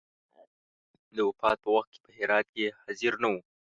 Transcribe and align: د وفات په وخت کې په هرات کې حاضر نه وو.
د 1.15 1.17
وفات 1.29 1.57
په 1.63 1.69
وخت 1.75 1.89
کې 1.93 1.99
په 2.05 2.09
هرات 2.17 2.45
کې 2.55 2.75
حاضر 2.81 3.13
نه 3.23 3.27
وو. 3.31 3.39